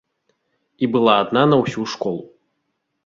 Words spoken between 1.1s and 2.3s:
адна на ўсю школу.